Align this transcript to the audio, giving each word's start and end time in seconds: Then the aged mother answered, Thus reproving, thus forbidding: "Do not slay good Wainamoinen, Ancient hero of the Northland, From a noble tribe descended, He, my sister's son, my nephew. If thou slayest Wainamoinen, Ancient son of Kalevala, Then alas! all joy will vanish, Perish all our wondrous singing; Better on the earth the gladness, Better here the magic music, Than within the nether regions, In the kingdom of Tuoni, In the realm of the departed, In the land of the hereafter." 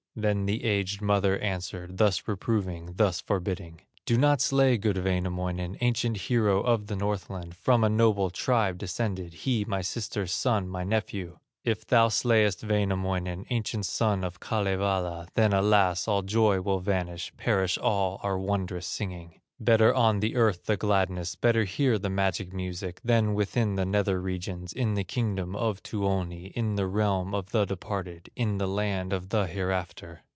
Then 0.13 0.45
the 0.45 0.65
aged 0.65 1.01
mother 1.01 1.37
answered, 1.39 1.95
Thus 1.95 2.27
reproving, 2.27 2.95
thus 2.97 3.21
forbidding: 3.21 3.79
"Do 4.05 4.17
not 4.17 4.41
slay 4.41 4.77
good 4.77 4.97
Wainamoinen, 4.97 5.77
Ancient 5.79 6.17
hero 6.17 6.59
of 6.59 6.87
the 6.87 6.97
Northland, 6.97 7.55
From 7.55 7.81
a 7.85 7.89
noble 7.89 8.29
tribe 8.29 8.77
descended, 8.77 9.31
He, 9.33 9.63
my 9.63 9.81
sister's 9.81 10.33
son, 10.33 10.67
my 10.67 10.83
nephew. 10.83 11.39
If 11.63 11.87
thou 11.87 12.09
slayest 12.09 12.61
Wainamoinen, 12.61 13.45
Ancient 13.51 13.85
son 13.85 14.25
of 14.25 14.41
Kalevala, 14.41 15.29
Then 15.35 15.53
alas! 15.53 16.09
all 16.09 16.23
joy 16.23 16.59
will 16.59 16.81
vanish, 16.81 17.31
Perish 17.37 17.77
all 17.77 18.19
our 18.21 18.37
wondrous 18.37 18.87
singing; 18.87 19.35
Better 19.63 19.93
on 19.93 20.21
the 20.21 20.35
earth 20.37 20.65
the 20.65 20.75
gladness, 20.75 21.35
Better 21.35 21.65
here 21.65 21.99
the 21.99 22.09
magic 22.09 22.51
music, 22.51 22.99
Than 23.03 23.35
within 23.35 23.75
the 23.75 23.85
nether 23.85 24.19
regions, 24.19 24.73
In 24.73 24.95
the 24.95 25.03
kingdom 25.03 25.55
of 25.55 25.83
Tuoni, 25.83 26.47
In 26.55 26.77
the 26.77 26.87
realm 26.87 27.35
of 27.35 27.51
the 27.51 27.65
departed, 27.65 28.31
In 28.35 28.57
the 28.57 28.67
land 28.67 29.13
of 29.13 29.29
the 29.29 29.45
hereafter." 29.45 30.23